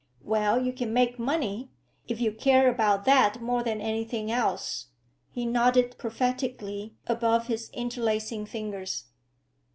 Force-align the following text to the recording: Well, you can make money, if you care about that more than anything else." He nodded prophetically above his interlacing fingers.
Well, 0.23 0.59
you 0.59 0.73
can 0.73 0.93
make 0.93 1.19
money, 1.19 1.69
if 2.07 2.19
you 2.19 2.31
care 2.31 2.67
about 2.71 3.05
that 3.05 3.39
more 3.39 3.61
than 3.61 3.79
anything 3.79 4.31
else." 4.31 4.87
He 5.29 5.45
nodded 5.45 5.95
prophetically 5.99 6.95
above 7.05 7.45
his 7.45 7.69
interlacing 7.71 8.47
fingers. 8.47 9.03